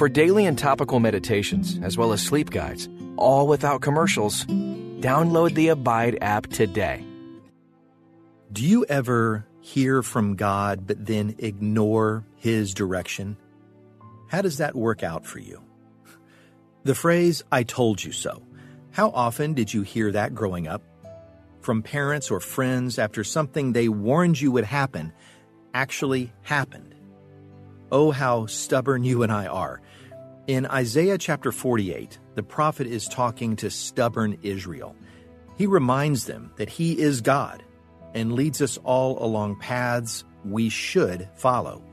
For 0.00 0.08
daily 0.08 0.46
and 0.46 0.56
topical 0.56 0.98
meditations, 0.98 1.78
as 1.82 1.98
well 1.98 2.14
as 2.14 2.22
sleep 2.22 2.48
guides, 2.48 2.88
all 3.18 3.46
without 3.46 3.82
commercials, 3.82 4.46
download 4.46 5.52
the 5.52 5.68
Abide 5.68 6.16
app 6.22 6.46
today. 6.46 7.04
Do 8.50 8.64
you 8.64 8.86
ever 8.86 9.46
hear 9.60 10.02
from 10.02 10.36
God 10.36 10.86
but 10.86 11.04
then 11.04 11.34
ignore 11.36 12.24
His 12.36 12.72
direction? 12.72 13.36
How 14.28 14.40
does 14.40 14.56
that 14.56 14.74
work 14.74 15.02
out 15.02 15.26
for 15.26 15.38
you? 15.38 15.60
The 16.84 16.94
phrase, 16.94 17.44
I 17.52 17.62
told 17.62 18.02
you 18.02 18.12
so. 18.12 18.42
How 18.92 19.10
often 19.10 19.52
did 19.52 19.74
you 19.74 19.82
hear 19.82 20.10
that 20.12 20.34
growing 20.34 20.66
up? 20.66 20.80
From 21.60 21.82
parents 21.82 22.30
or 22.30 22.40
friends 22.40 22.98
after 22.98 23.22
something 23.22 23.74
they 23.74 23.90
warned 23.90 24.40
you 24.40 24.50
would 24.50 24.64
happen 24.64 25.12
actually 25.74 26.32
happened. 26.40 26.94
Oh, 27.92 28.12
how 28.12 28.46
stubborn 28.46 29.04
you 29.04 29.24
and 29.24 29.30
I 29.30 29.46
are. 29.46 29.82
In 30.46 30.66
Isaiah 30.66 31.18
chapter 31.18 31.52
48, 31.52 32.18
the 32.34 32.42
prophet 32.42 32.86
is 32.86 33.06
talking 33.06 33.56
to 33.56 33.70
stubborn 33.70 34.38
Israel. 34.42 34.96
He 35.56 35.66
reminds 35.66 36.24
them 36.24 36.50
that 36.56 36.68
he 36.68 36.98
is 36.98 37.20
God 37.20 37.62
and 38.14 38.32
leads 38.32 38.62
us 38.62 38.78
all 38.82 39.22
along 39.22 39.60
paths 39.60 40.24
we 40.44 40.68
should 40.68 41.28
follow. 41.36 41.84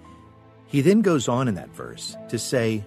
He 0.68 0.82
then 0.82 1.02
goes 1.02 1.28
on 1.28 1.48
in 1.48 1.56
that 1.56 1.76
verse 1.76 2.16
to 2.30 2.40
say, 2.40 2.84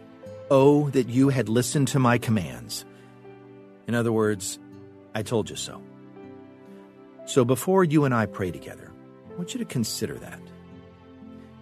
Oh, 0.51 0.89
that 0.91 1.09
you 1.09 1.29
had 1.29 1.49
listened 1.49 1.89
to 1.89 1.99
my 1.99 2.19
commands. 2.19 2.85
In 3.87 3.95
other 3.95 4.13
words, 4.13 4.59
I 5.15 5.23
told 5.23 5.51
you 5.51 5.57
so. 5.57 5.83
So 7.27 7.45
before 7.45 7.85
you 7.85 8.05
and 8.05 8.15
I 8.15 8.27
pray 8.27 8.51
together, 8.51 8.91
I 9.31 9.35
want 9.35 9.55
you 9.55 9.59
to 9.59 9.65
consider 9.65 10.15
that. 10.15 10.41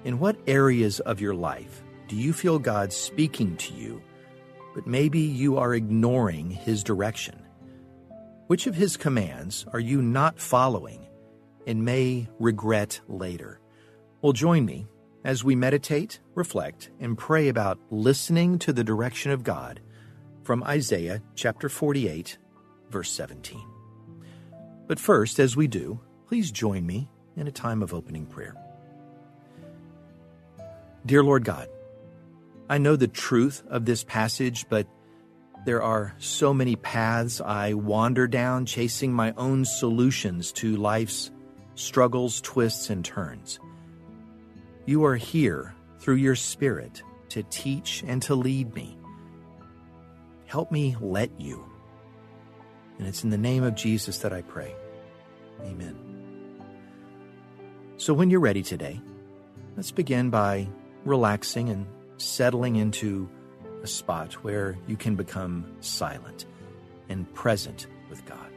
In 0.05 0.19
what 0.19 0.39
areas 0.47 1.01
of 1.01 1.21
your 1.21 1.35
life 1.35 1.83
do 2.09 2.17
you 2.17 2.33
feel 2.33 2.59
God 2.59 2.91
speaking 2.91 3.57
to 3.59 3.75
you, 3.75 4.03
but 4.75 4.87
maybe 4.87 5.21
you 5.21 5.59
are 5.59 5.75
ignoring 5.75 6.51
His 6.51 6.83
direction? 6.83 7.41
Which 8.47 8.67
of 8.67 8.75
His 8.75 8.97
commands 8.97 9.67
are 9.75 9.79
you 9.79 10.01
not 10.01 10.41
following 10.41 11.07
and 11.67 11.85
may 11.85 12.27
regret 12.39 12.99
later? 13.09 13.61
Well, 14.23 14.33
join 14.33 14.65
me 14.65 14.87
as 15.23 15.45
we 15.45 15.55
meditate, 15.55 16.21
reflect, 16.35 16.91
and 16.99 17.19
pray 17.19 17.49
about 17.49 17.79
listening 17.91 18.59
to 18.61 18.73
the 18.73 18.85
direction 18.85 19.31
of 19.31 19.45
God 19.45 19.81
from 20.43 20.65
Isaiah 20.65 21.21
chapter 21.35 21.69
48, 21.69 22.39
verse 22.89 23.11
17. 23.13 23.61
But 24.87 24.99
first, 24.99 25.39
as 25.39 25.57
we 25.57 25.67
do, 25.67 26.01
please 26.27 26.51
join 26.51 26.87
me 26.87 27.11
in 27.37 27.47
a 27.47 27.53
time 27.53 27.83
of 27.83 27.93
opening 27.93 28.25
prayer. 28.25 28.57
Dear 31.05 31.23
Lord 31.23 31.45
God, 31.45 31.69
I 32.69 32.79
know 32.79 32.97
the 32.97 33.09
truth 33.09 33.63
of 33.69 33.87
this 33.87 34.05
passage, 34.05 34.67
but 34.69 34.87
there 35.65 35.83
are 35.83 36.15
so 36.19 36.53
many 36.53 36.77
paths 36.77 37.41
I 37.41 37.75
wander 37.75 38.27
down 38.27 38.67
chasing 38.67 39.13
my 39.13 39.33
own 39.37 39.65
solutions 39.65 40.53
to 40.53 40.77
life's 40.77 41.31
struggles, 41.75 42.41
twists, 42.41 42.91
and 42.91 43.05
turns. 43.05 43.59
You 44.85 45.05
are 45.05 45.17
here 45.17 45.75
through 45.99 46.17
your 46.17 46.35
Spirit 46.35 47.03
to 47.31 47.43
teach 47.45 48.05
and 48.07 48.21
to 48.23 48.35
lead 48.35 48.75
me. 48.75 48.99
Help 50.47 50.71
me 50.71 50.97
let 51.01 51.41
you. 51.41 51.65
And 52.99 53.07
it's 53.07 53.25
in 53.25 53.31
the 53.31 53.39
name 53.39 53.63
of 53.63 53.75
Jesus 53.75 54.19
that 54.19 54.33
I 54.33 54.43
pray. 54.43 54.75
Amen. 55.63 55.97
So 57.97 58.15
when 58.15 58.31
you're 58.31 58.41
ready 58.41 58.63
today, 58.63 59.01
let's 59.77 59.91
begin 59.91 60.31
by 60.31 60.69
relaxing 61.05 61.69
and 61.69 61.87
settling 62.19 62.77
into 62.77 63.29
a 63.83 63.87
spot 63.87 64.35
where 64.45 64.77
you 64.87 64.97
can 64.97 65.17
become 65.17 65.65
silent 65.81 66.47
and 67.09 67.33
present 67.35 67.87
with 68.11 68.25
God. 68.27 68.51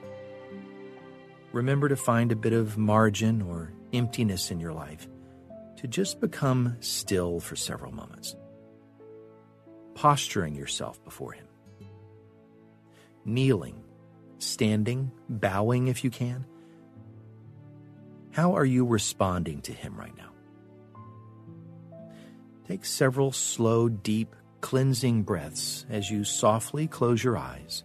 Remember 1.53 1.89
to 1.89 1.95
find 1.95 2.31
a 2.31 2.35
bit 2.35 2.53
of 2.53 2.77
margin 2.77 3.41
or 3.41 3.71
emptiness 3.93 4.51
in 4.51 4.59
your 4.59 4.73
life 4.73 5.07
to 5.77 5.87
just 5.87 6.19
become 6.19 6.77
still 6.79 7.39
for 7.39 7.55
several 7.55 7.91
moments, 7.91 8.35
posturing 9.95 10.55
yourself 10.55 11.03
before 11.03 11.33
Him, 11.33 11.47
kneeling, 13.25 13.83
standing, 14.37 15.11
bowing 15.29 15.87
if 15.87 16.03
you 16.03 16.09
can. 16.09 16.45
How 18.31 18.55
are 18.55 18.65
you 18.65 18.85
responding 18.85 19.61
to 19.63 19.73
Him 19.73 19.95
right 19.95 20.15
now? 20.15 20.30
Take 22.71 22.85
several 22.85 23.33
slow, 23.33 23.89
deep, 23.89 24.33
cleansing 24.61 25.23
breaths 25.23 25.85
as 25.89 26.09
you 26.09 26.23
softly 26.23 26.87
close 26.87 27.21
your 27.21 27.37
eyes 27.37 27.83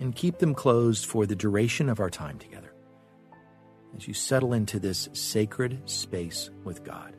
and 0.00 0.16
keep 0.16 0.38
them 0.38 0.54
closed 0.54 1.04
for 1.04 1.26
the 1.26 1.36
duration 1.36 1.90
of 1.90 2.00
our 2.00 2.08
time 2.08 2.38
together 2.38 2.72
as 3.94 4.08
you 4.08 4.14
settle 4.14 4.54
into 4.54 4.78
this 4.78 5.10
sacred 5.12 5.82
space 5.84 6.48
with 6.64 6.84
God. 6.84 7.17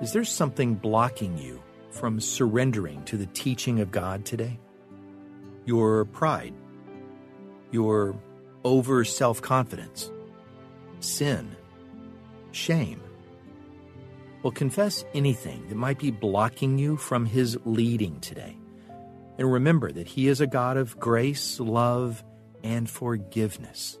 Is 0.00 0.12
there 0.12 0.24
something 0.24 0.76
blocking 0.76 1.36
you 1.36 1.60
from 1.90 2.20
surrendering 2.20 3.04
to 3.06 3.16
the 3.16 3.26
teaching 3.26 3.80
of 3.80 3.90
God 3.90 4.24
today? 4.24 4.60
Your 5.64 6.04
pride, 6.04 6.54
your 7.72 8.14
over 8.64 9.04
self 9.04 9.42
confidence, 9.42 10.12
sin, 11.00 11.56
shame. 12.52 13.00
Well, 14.42 14.52
confess 14.52 15.04
anything 15.14 15.68
that 15.68 15.74
might 15.74 15.98
be 15.98 16.12
blocking 16.12 16.78
you 16.78 16.96
from 16.96 17.26
His 17.26 17.58
leading 17.64 18.20
today. 18.20 18.56
And 19.36 19.52
remember 19.52 19.90
that 19.90 20.06
He 20.06 20.28
is 20.28 20.40
a 20.40 20.46
God 20.46 20.76
of 20.76 20.98
grace, 21.00 21.58
love, 21.58 22.22
and 22.62 22.88
forgiveness. 22.88 23.98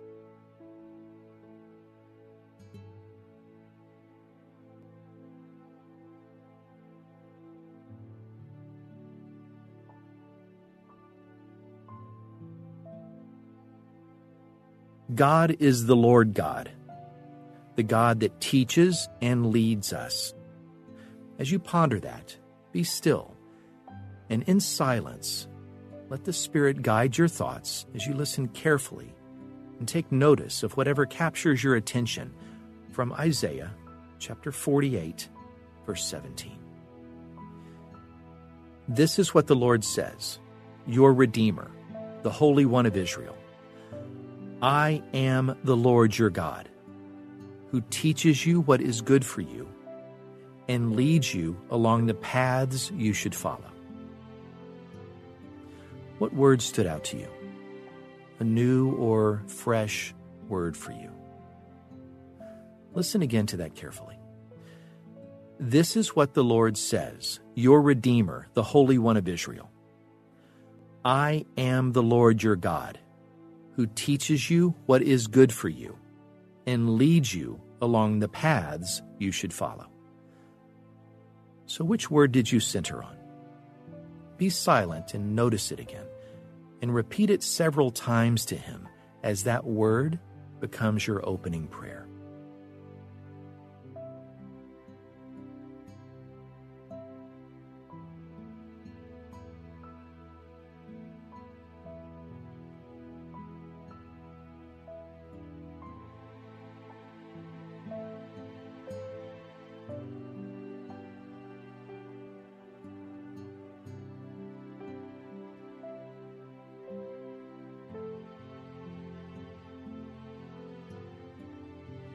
God 15.14 15.56
is 15.58 15.86
the 15.86 15.96
Lord 15.96 16.34
God, 16.34 16.70
the 17.76 17.82
God 17.82 18.20
that 18.20 18.40
teaches 18.40 19.08
and 19.22 19.46
leads 19.46 19.92
us. 19.92 20.34
As 21.38 21.50
you 21.50 21.58
ponder 21.58 21.98
that, 22.00 22.36
be 22.72 22.84
still 22.84 23.34
and 24.30 24.42
in 24.42 24.60
silence, 24.60 25.48
let 26.10 26.24
the 26.24 26.32
Spirit 26.32 26.82
guide 26.82 27.16
your 27.16 27.28
thoughts 27.28 27.86
as 27.94 28.06
you 28.06 28.14
listen 28.14 28.48
carefully 28.48 29.14
and 29.78 29.88
take 29.88 30.10
notice 30.10 30.62
of 30.62 30.76
whatever 30.76 31.06
captures 31.06 31.62
your 31.62 31.76
attention 31.76 32.34
from 32.92 33.12
Isaiah 33.14 33.70
chapter 34.18 34.52
48, 34.52 35.28
verse 35.86 36.04
17. 36.04 36.58
This 38.88 39.18
is 39.18 39.34
what 39.34 39.46
the 39.46 39.56
Lord 39.56 39.84
says, 39.84 40.38
your 40.86 41.12
Redeemer, 41.12 41.70
the 42.22 42.30
Holy 42.30 42.66
One 42.66 42.86
of 42.86 42.96
Israel. 42.96 43.36
I 44.60 45.04
am 45.14 45.56
the 45.62 45.76
Lord 45.76 46.18
your 46.18 46.30
God, 46.30 46.68
who 47.70 47.80
teaches 47.90 48.44
you 48.44 48.60
what 48.62 48.80
is 48.80 49.00
good 49.00 49.24
for 49.24 49.40
you 49.40 49.68
and 50.66 50.96
leads 50.96 51.32
you 51.32 51.56
along 51.70 52.06
the 52.06 52.14
paths 52.14 52.90
you 52.90 53.12
should 53.12 53.36
follow. 53.36 53.70
What 56.18 56.34
word 56.34 56.60
stood 56.60 56.86
out 56.86 57.04
to 57.04 57.18
you? 57.18 57.28
A 58.40 58.44
new 58.44 58.96
or 58.96 59.44
fresh 59.46 60.12
word 60.48 60.76
for 60.76 60.90
you? 60.90 61.12
Listen 62.94 63.22
again 63.22 63.46
to 63.46 63.58
that 63.58 63.76
carefully. 63.76 64.18
This 65.60 65.96
is 65.96 66.16
what 66.16 66.34
the 66.34 66.42
Lord 66.44 66.76
says, 66.76 67.38
your 67.54 67.80
Redeemer, 67.80 68.48
the 68.54 68.62
Holy 68.64 68.98
One 68.98 69.16
of 69.16 69.28
Israel. 69.28 69.70
I 71.04 71.44
am 71.56 71.92
the 71.92 72.02
Lord 72.02 72.42
your 72.42 72.56
God 72.56 72.98
who 73.78 73.86
teaches 73.94 74.50
you 74.50 74.74
what 74.86 75.02
is 75.02 75.28
good 75.28 75.52
for 75.52 75.68
you 75.68 75.96
and 76.66 76.96
leads 76.96 77.32
you 77.32 77.60
along 77.80 78.18
the 78.18 78.26
paths 78.28 79.02
you 79.20 79.30
should 79.30 79.52
follow. 79.52 79.86
So, 81.66 81.84
which 81.84 82.10
word 82.10 82.32
did 82.32 82.50
you 82.50 82.58
center 82.58 83.04
on? 83.04 83.16
Be 84.36 84.50
silent 84.50 85.14
and 85.14 85.36
notice 85.36 85.70
it 85.70 85.78
again, 85.78 86.06
and 86.82 86.92
repeat 86.92 87.30
it 87.30 87.44
several 87.44 87.92
times 87.92 88.44
to 88.46 88.56
Him 88.56 88.88
as 89.22 89.44
that 89.44 89.64
word 89.64 90.18
becomes 90.58 91.06
your 91.06 91.24
opening 91.24 91.68
prayer. 91.68 92.07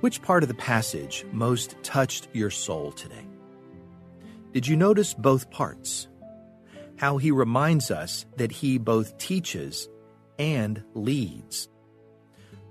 Which 0.04 0.22
part 0.22 0.44
of 0.44 0.50
the 0.50 0.56
passage 0.56 1.24
most 1.32 1.82
touched 1.82 2.28
your 2.34 2.50
soul 2.50 2.92
today? 2.92 3.26
Did 4.52 4.68
you 4.68 4.76
notice 4.76 5.14
both 5.14 5.50
parts? 5.50 6.10
How 6.98 7.16
he 7.16 7.32
reminds 7.32 7.90
us 7.90 8.26
that 8.36 8.52
he 8.52 8.78
both 8.78 9.18
teaches 9.18 9.88
and 10.38 10.84
leads. 10.94 11.70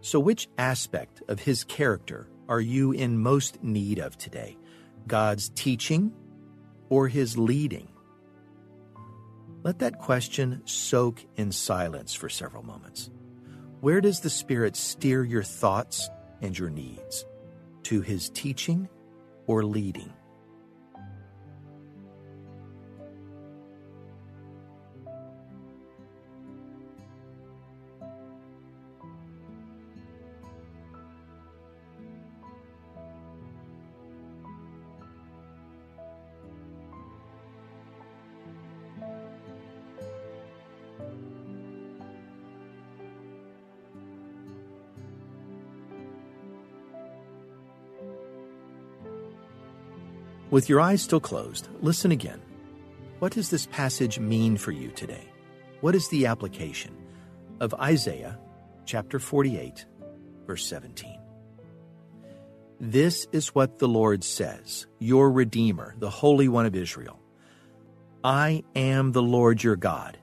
So, 0.02 0.20
which 0.20 0.46
aspect 0.58 1.23
of 1.26 1.40
his 1.40 1.64
character 1.64 2.29
are 2.50 2.61
you 2.61 2.93
in 2.93 3.17
most 3.17 3.64
need 3.64 3.99
of 3.99 4.19
today? 4.19 4.58
God's 5.06 5.49
teaching 5.55 6.12
or 6.90 7.08
his 7.08 7.38
leading? 7.38 7.88
Let 9.62 9.78
that 9.78 10.00
question 10.00 10.61
soak 10.67 11.25
in 11.37 11.50
silence 11.50 12.12
for 12.12 12.28
several 12.28 12.62
moments. 12.62 13.11
Where 13.81 14.02
does 14.02 14.20
the 14.20 14.28
Spirit 14.28 14.76
steer 14.76 15.25
your 15.25 15.43
thoughts 15.43 16.11
and 16.42 16.58
your 16.58 16.70
needs? 16.70 17.24
To 17.84 18.00
his 18.00 18.28
teaching 18.30 18.88
or 19.46 19.64
leading? 19.64 20.12
With 50.52 50.69
your 50.69 50.82
eyes 50.82 51.00
still 51.00 51.19
closed, 51.19 51.69
listen 51.81 52.12
again. 52.12 52.38
What 53.20 53.32
does 53.32 53.49
this 53.49 53.64
passage 53.64 54.19
mean 54.19 54.58
for 54.58 54.70
you 54.70 54.90
today? 54.90 55.26
What 55.81 55.94
is 55.94 56.08
the 56.08 56.26
application 56.26 56.94
of 57.58 57.72
Isaiah 57.72 58.38
chapter 58.84 59.19
48, 59.19 59.87
verse 60.46 60.66
17? 60.66 61.19
This 62.78 63.26
is 63.32 63.54
what 63.54 63.78
the 63.78 63.88
Lord 63.88 64.22
says, 64.22 64.87
your 64.99 65.31
Redeemer, 65.31 65.94
the 65.99 66.10
Holy 66.10 66.49
One 66.49 66.66
of 66.66 66.76
Israel. 66.76 67.19
I 68.22 68.62
am 68.76 69.12
the 69.12 69.22
Lord 69.22 69.62
your 69.62 69.76
God, 69.76 70.19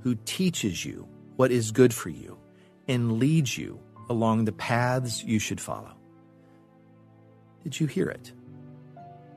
who 0.00 0.16
teaches 0.26 0.84
you 0.84 1.08
what 1.36 1.50
is 1.50 1.72
good 1.72 1.94
for 1.94 2.10
you 2.10 2.36
and 2.88 3.18
leads 3.18 3.56
you 3.56 3.80
along 4.10 4.44
the 4.44 4.52
paths 4.52 5.24
you 5.24 5.38
should 5.38 5.62
follow. 5.62 5.96
Did 7.62 7.80
you 7.80 7.86
hear 7.86 8.10
it? 8.10 8.34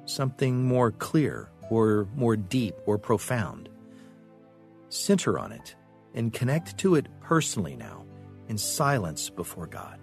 Something 0.09 0.63
more 0.63 0.91
clear 0.91 1.49
or 1.69 2.07
more 2.15 2.35
deep 2.35 2.75
or 2.85 2.97
profound. 2.97 3.69
Center 4.89 5.37
on 5.37 5.51
it 5.51 5.75
and 6.13 6.33
connect 6.33 6.77
to 6.79 6.95
it 6.95 7.07
personally 7.21 7.75
now 7.75 8.05
in 8.47 8.57
silence 8.57 9.29
before 9.29 9.67
God. 9.67 9.99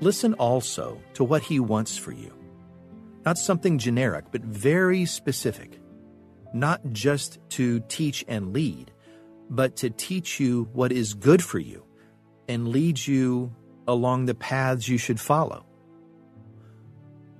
Listen 0.00 0.34
also 0.34 1.00
to 1.14 1.24
what 1.24 1.42
He 1.42 1.58
wants 1.58 1.96
for 1.96 2.12
you. 2.12 2.32
Not 3.24 3.36
something 3.36 3.78
generic, 3.78 4.26
but 4.30 4.42
very 4.42 5.04
specific. 5.04 5.80
Not 6.54 6.80
just 6.92 7.38
to 7.50 7.80
teach 7.88 8.24
and 8.28 8.52
lead, 8.52 8.92
but 9.50 9.76
to 9.76 9.90
teach 9.90 10.38
you 10.38 10.68
what 10.72 10.92
is 10.92 11.14
good 11.14 11.42
for 11.42 11.58
you 11.58 11.84
and 12.48 12.68
lead 12.68 13.04
you 13.06 13.54
along 13.86 14.26
the 14.26 14.34
paths 14.34 14.88
you 14.88 14.98
should 14.98 15.20
follow. 15.20 15.66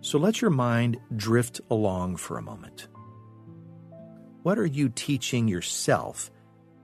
So 0.01 0.19
let 0.19 0.41
your 0.41 0.51
mind 0.51 0.99
drift 1.17 1.61
along 1.71 2.17
for 2.17 2.39
a 2.39 2.43
moment. 2.43 2.89
What 4.43 4.59
are 4.59 4.67
you 4.67 4.89
teaching 4.89 5.49
yourself 5.49 6.31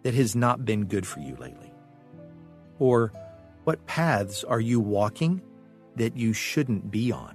that 0.03 0.15
has 0.15 0.37
not 0.37 0.65
been 0.65 0.85
good 0.87 1.07
for 1.07 1.21
you 1.21 1.37
lately? 1.37 1.73
Or 2.79 3.13
what 3.65 3.87
paths 3.87 4.45
are 4.45 4.61
you 4.61 4.81
walking 4.81 5.41
that 5.97 6.17
you 6.17 6.33
shouldn't 6.33 6.91
be 6.91 7.13
on. 7.13 7.35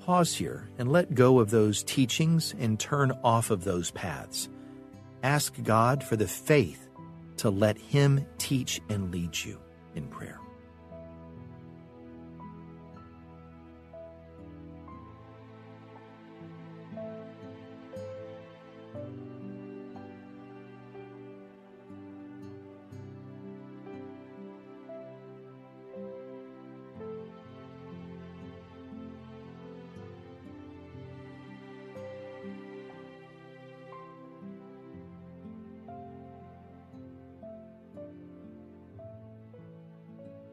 Pause 0.00 0.34
here 0.34 0.68
and 0.78 0.92
let 0.92 1.14
go 1.14 1.38
of 1.38 1.50
those 1.50 1.82
teachings 1.82 2.54
and 2.58 2.78
turn 2.78 3.12
off 3.24 3.50
of 3.50 3.64
those 3.64 3.90
paths. 3.90 4.48
Ask 5.22 5.54
God 5.62 6.04
for 6.04 6.16
the 6.16 6.28
faith 6.28 6.88
to 7.38 7.48
let 7.48 7.78
Him 7.78 8.26
teach 8.36 8.80
and 8.90 9.10
lead 9.10 9.36
you 9.36 9.58
in 9.94 10.08
prayer. 10.08 10.43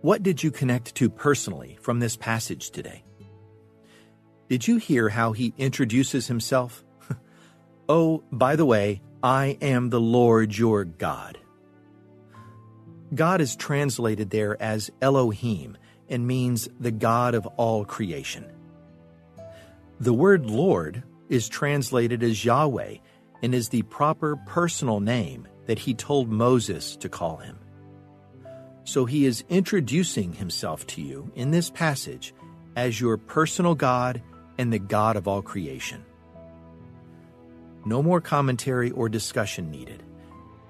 What 0.02 0.24
did 0.24 0.42
you 0.42 0.50
connect 0.50 0.96
to 0.96 1.12
personally 1.12 1.78
from 1.80 2.00
this 2.00 2.18
passage 2.18 2.72
today? 2.72 3.04
Did 4.50 4.68
you 4.68 4.78
hear 4.78 5.10
how 5.10 5.32
he 5.32 5.54
introduces 5.60 6.26
himself? 6.26 6.84
oh, 7.90 8.24
by 8.32 8.56
the 8.56 8.66
way, 8.66 9.04
I 9.22 9.60
am 9.62 9.92
the 9.92 10.02
Lord 10.02 10.58
your 10.58 10.86
God. 10.86 11.38
God 13.14 13.42
is 13.42 13.56
translated 13.56 14.32
there 14.32 14.60
as 14.60 14.90
Elohim 15.04 15.78
and 16.10 16.26
means 16.26 16.68
the 16.80 16.92
God 16.92 17.36
of 17.36 17.46
all 17.46 17.86
creation. 17.86 18.52
The 20.00 20.14
word 20.14 20.48
Lord 20.48 21.04
is 21.30 21.48
translated 21.48 22.24
as 22.24 22.44
Yahweh 22.44 22.96
and 23.44 23.54
is 23.54 23.70
the 23.70 23.84
proper 23.84 24.36
personal 24.48 25.00
name 25.00 25.48
that 25.68 25.78
he 25.78 25.94
told 25.94 26.28
Moses 26.28 26.96
to 26.98 27.08
call 27.08 27.38
him. 27.38 27.60
So 28.92 29.06
he 29.06 29.26
is 29.26 29.46
introducing 29.48 30.34
himself 30.34 30.86
to 30.88 31.02
you 31.02 31.32
in 31.34 31.52
this 31.52 31.70
passage 31.70 32.34
as 32.76 33.00
your 33.00 33.16
personal 33.16 33.74
God 33.74 34.22
and 34.58 34.74
the 34.74 34.80
God 34.80 35.16
of 35.16 35.30
all 35.30 35.42
creation. 35.42 36.04
No 37.86 38.04
more 38.04 38.20
commentary 38.20 38.92
or 38.92 39.08
discussion 39.08 39.72
needed. 39.72 40.04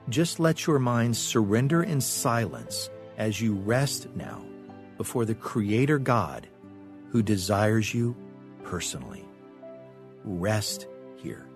Just 0.07 0.39
let 0.39 0.67
your 0.67 0.77
mind 0.77 1.17
surrender 1.17 1.81
in 1.81 1.99
silence 1.99 2.91
as 3.17 3.41
you 3.41 3.55
rest 3.55 4.07
now 4.13 4.45
before 4.99 5.25
the 5.25 5.33
Creator 5.33 5.97
God 5.97 6.45
who 7.09 7.23
desires 7.23 7.91
you 7.91 8.15
personally. 8.63 9.25
Rest 10.23 10.85
here. 11.17 11.50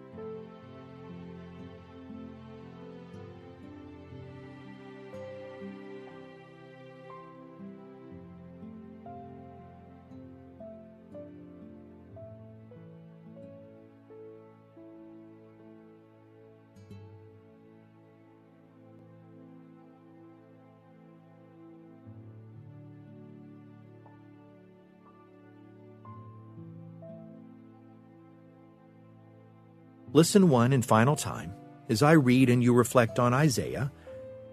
Listen 30.16 30.48
one 30.48 30.72
and 30.72 30.86
final 30.86 31.18
time 31.18 31.54
as 31.90 32.02
I 32.02 32.14
read 32.14 32.50
and 32.50 32.64
you 32.64 32.74
reflect 32.74 33.20
on 33.20 33.34
Isaiah 33.34 33.92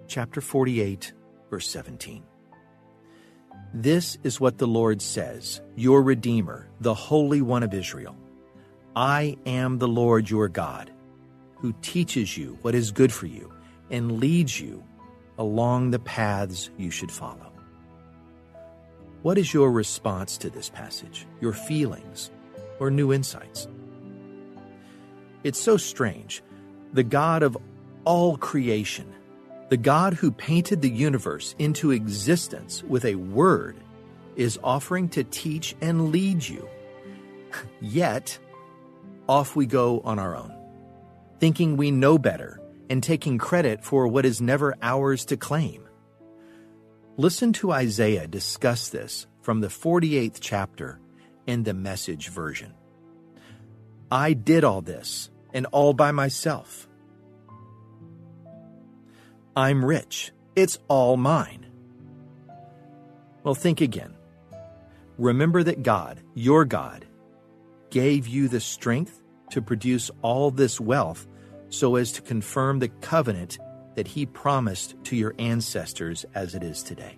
chapter 0.08 0.40
48, 0.40 1.12
verse 1.50 1.68
17. 1.68 2.24
This 3.72 4.18
is 4.24 4.40
what 4.40 4.58
the 4.58 4.66
Lord 4.66 5.00
says, 5.00 5.60
your 5.76 6.02
Redeemer, 6.02 6.68
the 6.80 6.92
Holy 6.92 7.42
One 7.42 7.62
of 7.62 7.74
Israel. 7.74 8.16
I 8.96 9.36
am 9.46 9.78
the 9.78 9.86
Lord 9.86 10.28
your 10.28 10.48
God, 10.48 10.90
who 11.58 11.72
teaches 11.80 12.36
you 12.36 12.58
what 12.62 12.74
is 12.74 12.90
good 12.90 13.12
for 13.12 13.26
you 13.26 13.52
and 13.88 14.18
leads 14.18 14.60
you 14.60 14.82
along 15.38 15.92
the 15.92 16.00
paths 16.00 16.70
you 16.76 16.90
should 16.90 17.12
follow. 17.12 17.52
What 19.22 19.38
is 19.38 19.54
your 19.54 19.70
response 19.70 20.38
to 20.38 20.50
this 20.50 20.70
passage, 20.70 21.24
your 21.40 21.52
feelings, 21.52 22.32
or 22.80 22.90
new 22.90 23.12
insights? 23.12 23.68
It's 25.44 25.60
so 25.60 25.76
strange. 25.76 26.42
The 26.92 27.02
God 27.02 27.42
of 27.42 27.56
all 28.04 28.36
creation 28.36 29.12
the 29.72 29.78
God 29.78 30.12
who 30.12 30.30
painted 30.30 30.82
the 30.82 30.90
universe 30.90 31.54
into 31.58 31.92
existence 31.92 32.82
with 32.82 33.06
a 33.06 33.14
word 33.14 33.78
is 34.36 34.58
offering 34.62 35.08
to 35.08 35.24
teach 35.24 35.74
and 35.80 36.12
lead 36.12 36.46
you. 36.46 36.68
Yet, 37.80 38.38
off 39.26 39.56
we 39.56 39.64
go 39.64 40.00
on 40.00 40.18
our 40.18 40.36
own, 40.36 40.54
thinking 41.40 41.78
we 41.78 41.90
know 41.90 42.18
better 42.18 42.60
and 42.90 43.02
taking 43.02 43.38
credit 43.38 43.82
for 43.82 44.06
what 44.06 44.26
is 44.26 44.42
never 44.42 44.76
ours 44.82 45.24
to 45.24 45.38
claim. 45.38 45.88
Listen 47.16 47.54
to 47.54 47.72
Isaiah 47.72 48.26
discuss 48.26 48.90
this 48.90 49.26
from 49.40 49.62
the 49.62 49.68
48th 49.68 50.36
chapter 50.38 51.00
in 51.46 51.62
the 51.62 51.72
message 51.72 52.28
version. 52.28 52.74
I 54.12 54.34
did 54.34 54.62
all 54.62 54.82
this 54.82 55.30
and 55.54 55.64
all 55.72 55.94
by 55.94 56.12
myself. 56.12 56.86
I'm 59.56 59.82
rich. 59.82 60.32
It's 60.54 60.78
all 60.86 61.16
mine. 61.16 61.64
Well, 63.42 63.54
think 63.54 63.80
again. 63.80 64.14
Remember 65.16 65.62
that 65.62 65.82
God, 65.82 66.20
your 66.34 66.66
God, 66.66 67.06
gave 67.88 68.28
you 68.28 68.48
the 68.48 68.60
strength 68.60 69.18
to 69.50 69.62
produce 69.62 70.10
all 70.20 70.50
this 70.50 70.78
wealth 70.78 71.26
so 71.70 71.96
as 71.96 72.12
to 72.12 72.20
confirm 72.20 72.80
the 72.80 72.88
covenant 72.88 73.58
that 73.94 74.08
He 74.08 74.26
promised 74.26 74.94
to 75.04 75.16
your 75.16 75.34
ancestors 75.38 76.26
as 76.34 76.54
it 76.54 76.62
is 76.62 76.82
today. 76.82 77.16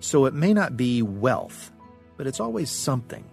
So 0.00 0.24
it 0.24 0.32
may 0.32 0.54
not 0.54 0.78
be 0.78 1.02
wealth, 1.02 1.70
but 2.16 2.26
it's 2.26 2.40
always 2.40 2.70
something. 2.70 3.26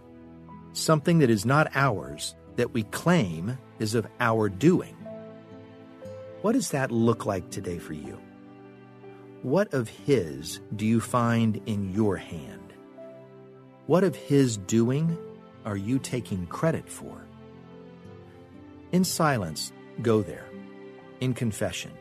Something 0.73 1.19
that 1.19 1.29
is 1.29 1.45
not 1.45 1.71
ours 1.75 2.35
that 2.55 2.73
we 2.73 2.83
claim 2.83 3.57
is 3.77 3.93
of 3.93 4.07
our 4.19 4.49
doing. 4.49 4.95
What 6.41 6.53
does 6.53 6.71
that 6.71 6.91
look 6.91 7.27
like 7.27 7.49
today 7.51 7.77
for 7.77 7.93
you? 7.93 8.19
What 9.43 9.73
of 9.73 9.87
His 9.87 10.61
do 10.75 10.85
you 10.85 10.99
find 10.99 11.61
in 11.67 11.93
your 11.93 12.17
hand? 12.17 12.73
What 13.85 14.03
of 14.03 14.15
His 14.15 14.57
doing 14.57 15.15
are 15.63 15.77
you 15.77 15.99
taking 15.99 16.47
credit 16.47 16.89
for? 16.89 17.23
In 18.91 19.03
silence, 19.03 19.71
go 20.01 20.21
there. 20.23 20.45
In 21.19 21.33
confession, 21.33 21.91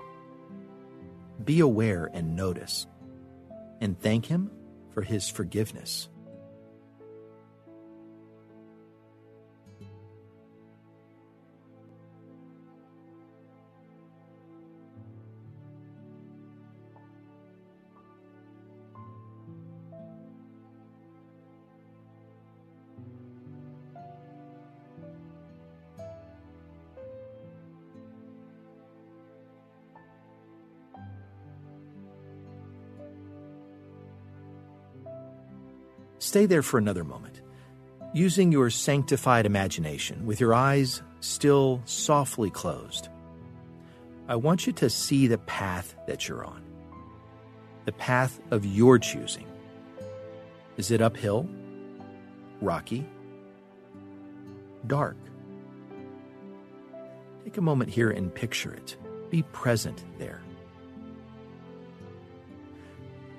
be 1.45 1.61
aware 1.61 2.11
and 2.13 2.35
notice, 2.35 2.87
and 3.81 4.01
thank 4.01 4.27
Him 4.27 4.51
for 4.93 5.03
His 5.03 5.29
forgiveness. 5.29 6.09
Stay 36.33 36.47
there 36.47 36.63
for 36.63 36.79
another 36.79 37.05
moment, 37.05 37.43
using 38.15 38.51
your 38.51 38.71
sanctified 38.71 39.45
imagination 39.45 40.25
with 40.25 40.41
your 40.41 40.55
eyes 40.55 41.03
still 41.21 41.83
softly 41.85 42.49
closed. 42.49 43.11
I 44.29 44.37
want 44.37 44.67
you 44.67 44.73
to 44.73 44.89
see 44.89 45.27
the 45.27 45.37
path 45.37 45.95
that 46.07 46.27
you're 46.27 46.43
on, 46.43 46.65
the 47.85 47.93
path 47.93 48.41
of 48.51 48.65
your 48.65 48.99
choosing. 48.99 49.47
Is 50.79 50.91
it 50.91 51.03
uphill, 51.03 51.47
rocky, 52.63 53.07
dark? 54.87 55.19
Take 57.45 57.59
a 57.59 57.61
moment 57.61 57.91
here 57.91 58.11
and 58.11 58.35
picture 58.35 58.73
it. 58.73 58.97
Be 59.29 59.43
present 59.43 60.03
there. 60.17 60.41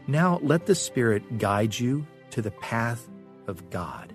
Now 0.05 0.39
let 0.43 0.67
the 0.67 0.75
Spirit 0.75 1.39
guide 1.39 1.79
you 1.79 2.05
to 2.33 2.41
the 2.41 2.51
path 2.51 3.07
of 3.45 3.69
God. 3.69 4.11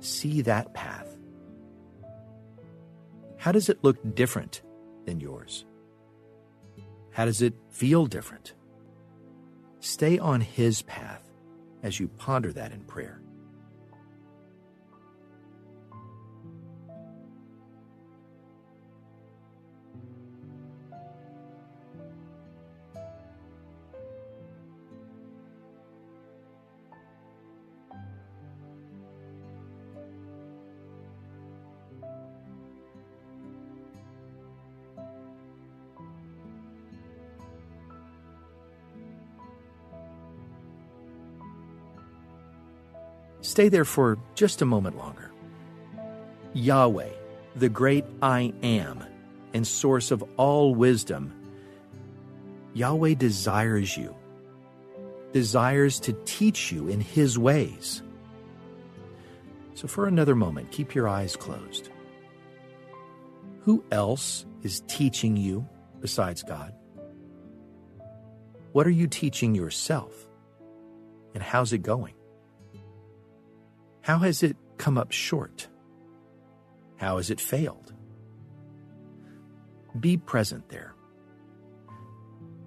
See 0.00 0.40
that 0.40 0.72
path. 0.72 1.18
How 3.36 3.52
does 3.52 3.68
it 3.68 3.84
look 3.84 4.14
different 4.14 4.62
than 5.04 5.20
yours? 5.20 5.66
How 7.10 7.26
does 7.26 7.42
it 7.42 7.52
feel 7.68 8.06
different? 8.06 8.54
Stay 9.80 10.18
on 10.18 10.40
His 10.40 10.80
path 10.80 11.28
as 11.82 12.00
you 12.00 12.08
ponder 12.08 12.54
that 12.54 12.72
in 12.72 12.80
prayer. 12.84 13.21
Stay 43.42 43.68
there 43.68 43.84
for 43.84 44.18
just 44.34 44.62
a 44.62 44.64
moment 44.64 44.96
longer. 44.96 45.30
Yahweh, 46.54 47.10
the 47.56 47.68
great 47.68 48.04
I 48.22 48.52
am 48.62 49.04
and 49.52 49.66
source 49.66 50.10
of 50.10 50.24
all 50.36 50.74
wisdom, 50.74 51.34
Yahweh 52.72 53.14
desires 53.14 53.96
you, 53.96 54.14
desires 55.32 56.00
to 56.00 56.12
teach 56.24 56.72
you 56.72 56.88
in 56.88 57.00
His 57.00 57.38
ways. 57.38 58.02
So, 59.74 59.88
for 59.88 60.06
another 60.06 60.36
moment, 60.36 60.70
keep 60.70 60.94
your 60.94 61.08
eyes 61.08 61.34
closed. 61.34 61.90
Who 63.62 63.84
else 63.90 64.46
is 64.62 64.82
teaching 64.86 65.36
you 65.36 65.68
besides 66.00 66.42
God? 66.42 66.74
What 68.72 68.86
are 68.86 68.90
you 68.90 69.06
teaching 69.06 69.54
yourself? 69.54 70.14
And 71.34 71.42
how's 71.42 71.72
it 71.72 71.78
going? 71.78 72.14
How 74.02 74.18
has 74.18 74.42
it 74.42 74.56
come 74.78 74.98
up 74.98 75.12
short? 75.12 75.68
How 76.96 77.16
has 77.16 77.30
it 77.30 77.40
failed? 77.40 77.92
Be 79.98 80.16
present 80.16 80.68
there. 80.68 80.94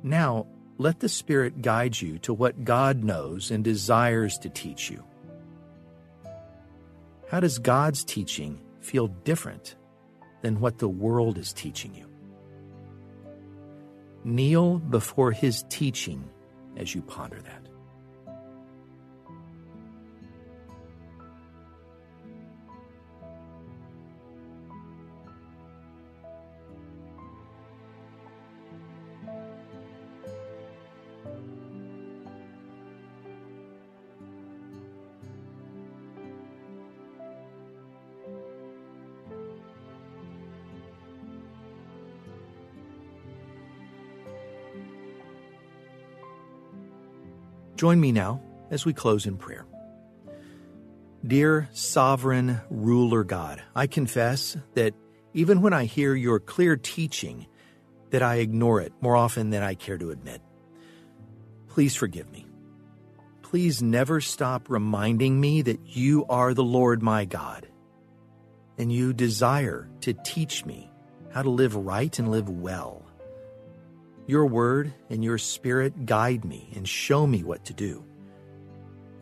Now, 0.02 0.48
let 0.78 1.00
the 1.00 1.10
Spirit 1.10 1.62
guide 1.62 2.00
you 2.00 2.20
to 2.20 2.34
what 2.34 2.64
God 2.64 3.04
knows 3.04 3.52
and 3.52 3.64
desires 3.64 4.38
to 4.40 4.50
teach 4.50 4.90
you. 4.90 5.04
How 7.30 7.40
does 7.40 7.60
God's 7.60 8.04
teaching 8.04 8.62
feel 8.82 9.08
different 9.08 9.76
than 10.42 10.60
what 10.60 10.78
the 10.78 10.88
world 10.88 11.38
is 11.38 11.52
teaching 11.54 11.96
you? 11.96 12.08
Kneel 14.24 14.80
before 14.80 15.32
His 15.32 15.64
teaching 15.70 16.30
as 16.78 16.94
you 16.94 17.02
ponder 17.02 17.42
that. 17.42 17.68
Join 47.76 48.00
me 48.00 48.12
now 48.12 48.42
as 48.72 48.86
we 48.86 48.94
close 48.94 49.26
in 49.26 49.38
prayer. 49.38 49.66
Dear 51.26 51.70
sovereign 51.74 52.62
ruler 52.70 53.24
God, 53.24 53.62
I 53.76 53.88
confess 53.88 54.56
that 54.76 54.94
even 55.34 55.62
when 55.62 55.74
I 55.74 55.86
hear 55.86 56.16
your 56.16 56.40
clear 56.40 56.78
teaching, 56.78 57.48
that 58.12 58.24
I 58.24 58.36
ignore 58.36 58.80
it 58.80 58.94
more 59.02 59.16
often 59.16 59.50
than 59.50 59.64
I 59.64 59.74
care 59.74 59.98
to 59.98 60.12
admit. 60.12 60.42
Please 61.68 61.96
forgive 61.96 62.32
me. 62.32 62.46
Please 63.42 63.82
never 63.82 64.22
stop 64.22 64.70
reminding 64.70 65.40
me 65.40 65.62
that 65.64 65.80
you 65.86 66.26
are 66.28 66.54
the 66.54 66.64
Lord 66.64 67.02
my 67.02 67.26
God, 67.26 67.68
and 68.78 68.92
you 68.92 69.14
desire 69.14 69.90
to 70.02 70.14
teach 70.14 70.66
me 70.66 70.92
how 71.32 71.42
to 71.42 71.50
live 71.50 71.76
right 71.76 72.18
and 72.18 72.32
live 72.32 72.50
well. 72.50 73.05
Your 74.28 74.46
word 74.46 74.94
and 75.10 75.24
your 75.24 75.38
spirit 75.38 76.06
guide 76.06 76.46
me 76.46 76.72
and 76.76 76.88
show 76.88 77.26
me 77.28 77.44
what 77.44 77.66
to 77.66 77.74
do. 77.74 78.04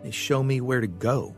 They 0.02 0.12
show 0.12 0.42
me 0.44 0.62
where 0.62 0.82
to 0.82 0.88
go 0.88 1.36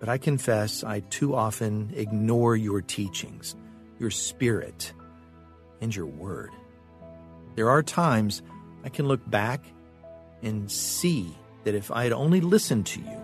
but 0.00 0.08
I 0.08 0.18
confess 0.18 0.84
I 0.84 1.00
too 1.00 1.34
often 1.34 1.92
ignore 1.94 2.56
your 2.56 2.80
teachings, 2.80 3.56
your 3.98 4.10
spirit, 4.10 4.92
and 5.80 5.94
your 5.94 6.06
word. 6.06 6.50
There 7.56 7.70
are 7.70 7.82
times 7.82 8.42
I 8.84 8.88
can 8.88 9.08
look 9.08 9.28
back 9.28 9.64
and 10.42 10.70
see 10.70 11.36
that 11.64 11.74
if 11.74 11.90
I 11.90 12.04
had 12.04 12.12
only 12.12 12.40
listened 12.40 12.86
to 12.86 13.00
you, 13.00 13.22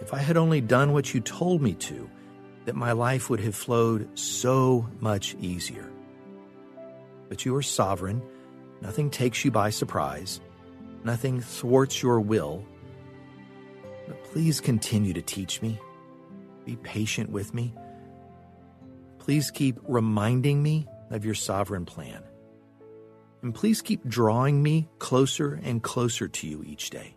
if 0.00 0.14
I 0.14 0.18
had 0.18 0.36
only 0.36 0.60
done 0.60 0.92
what 0.92 1.12
you 1.12 1.20
told 1.20 1.60
me 1.60 1.74
to, 1.74 2.08
that 2.64 2.74
my 2.74 2.92
life 2.92 3.28
would 3.28 3.40
have 3.40 3.54
flowed 3.54 4.18
so 4.18 4.88
much 5.00 5.36
easier. 5.40 5.90
But 7.28 7.44
you 7.44 7.54
are 7.56 7.62
sovereign. 7.62 8.22
Nothing 8.80 9.10
takes 9.10 9.44
you 9.44 9.50
by 9.50 9.70
surprise. 9.70 10.40
Nothing 11.04 11.40
thwarts 11.40 12.02
your 12.02 12.20
will 12.20 12.64
but 14.06 14.22
please 14.24 14.60
continue 14.60 15.12
to 15.12 15.22
teach 15.22 15.60
me. 15.60 15.78
Be 16.64 16.76
patient 16.76 17.30
with 17.30 17.52
me. 17.52 17.74
Please 19.18 19.50
keep 19.50 19.78
reminding 19.86 20.62
me 20.62 20.86
of 21.10 21.24
your 21.24 21.34
sovereign 21.34 21.84
plan. 21.84 22.22
And 23.42 23.54
please 23.54 23.82
keep 23.82 24.04
drawing 24.06 24.62
me 24.62 24.88
closer 24.98 25.60
and 25.62 25.82
closer 25.82 26.28
to 26.28 26.46
you 26.46 26.64
each 26.64 26.90
day. 26.90 27.16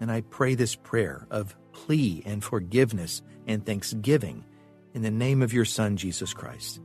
And 0.00 0.10
I 0.10 0.22
pray 0.22 0.54
this 0.54 0.74
prayer 0.74 1.26
of 1.30 1.56
plea 1.72 2.22
and 2.26 2.42
forgiveness 2.42 3.22
and 3.46 3.64
thanksgiving 3.64 4.44
in 4.92 5.02
the 5.02 5.10
name 5.10 5.42
of 5.42 5.52
your 5.52 5.64
Son, 5.64 5.96
Jesus 5.96 6.34
Christ. 6.34 6.80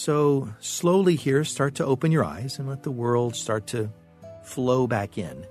So, 0.00 0.48
slowly 0.60 1.14
here, 1.14 1.44
start 1.44 1.74
to 1.74 1.84
open 1.84 2.10
your 2.10 2.24
eyes 2.24 2.58
and 2.58 2.66
let 2.66 2.82
the 2.82 2.90
world 2.90 3.36
start 3.36 3.66
to 3.66 3.92
flow 4.42 4.86
back 4.86 5.18
in 5.18 5.44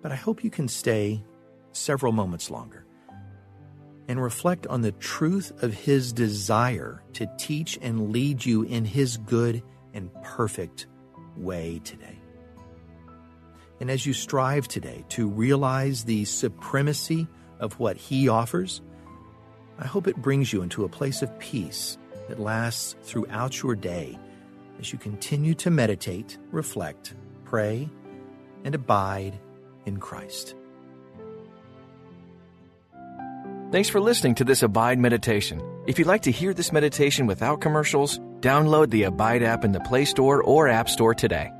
but 0.00 0.12
I 0.12 0.14
hope 0.14 0.44
you 0.44 0.50
can 0.50 0.68
stay 0.68 1.24
several 1.72 2.12
moments 2.12 2.52
longer 2.52 2.86
and 4.06 4.22
reflect 4.22 4.68
on 4.68 4.82
the 4.82 4.92
truth 4.92 5.60
of 5.60 5.74
His 5.74 6.12
desire 6.12 7.02
to 7.14 7.28
teach 7.36 7.80
and 7.82 8.12
lead 8.12 8.44
you 8.44 8.62
in 8.62 8.84
His 8.84 9.16
good 9.16 9.60
and 9.92 10.08
perfect 10.22 10.86
way 11.36 11.80
today. 11.82 12.16
And 13.80 13.90
as 13.90 14.06
you 14.06 14.12
strive 14.12 14.68
today 14.68 15.04
to 15.10 15.26
realize 15.26 16.04
the 16.04 16.24
supremacy 16.26 17.26
of 17.58 17.76
what 17.80 17.96
He 17.96 18.28
offers, 18.28 18.82
I 19.80 19.86
hope 19.88 20.06
it 20.06 20.16
brings 20.16 20.52
you 20.52 20.62
into 20.62 20.84
a 20.84 20.88
place 20.88 21.22
of 21.22 21.36
peace 21.40 21.98
that 22.30 22.38
lasts 22.38 22.94
throughout 23.02 23.60
your 23.60 23.74
day 23.74 24.16
as 24.78 24.92
you 24.92 24.98
continue 24.98 25.52
to 25.52 25.68
meditate, 25.68 26.38
reflect, 26.52 27.14
pray, 27.44 27.90
and 28.64 28.74
abide 28.74 29.38
in 29.84 29.98
Christ. 29.98 30.54
Thanks 33.72 33.88
for 33.88 34.00
listening 34.00 34.36
to 34.36 34.44
this 34.44 34.62
Abide 34.62 34.98
meditation. 34.98 35.60
If 35.86 35.98
you'd 35.98 36.08
like 36.08 36.22
to 36.22 36.30
hear 36.30 36.54
this 36.54 36.72
meditation 36.72 37.26
without 37.26 37.60
commercials, 37.60 38.18
download 38.40 38.90
the 38.90 39.04
Abide 39.04 39.42
app 39.42 39.64
in 39.64 39.72
the 39.72 39.80
Play 39.80 40.04
Store 40.04 40.42
or 40.42 40.68
App 40.68 40.88
Store 40.88 41.14
today. 41.14 41.50